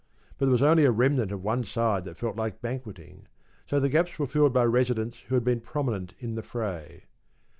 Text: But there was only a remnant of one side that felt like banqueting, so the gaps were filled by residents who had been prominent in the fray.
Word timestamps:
But 0.39 0.45
there 0.47 0.51
was 0.51 0.63
only 0.63 0.83
a 0.85 0.89
remnant 0.91 1.31
of 1.31 1.43
one 1.43 1.63
side 1.63 2.05
that 2.05 2.17
felt 2.17 2.35
like 2.35 2.59
banqueting, 2.59 3.27
so 3.67 3.79
the 3.79 3.87
gaps 3.87 4.17
were 4.17 4.25
filled 4.25 4.51
by 4.51 4.65
residents 4.65 5.19
who 5.27 5.35
had 5.35 5.43
been 5.43 5.61
prominent 5.61 6.15
in 6.17 6.33
the 6.33 6.41
fray. 6.41 7.03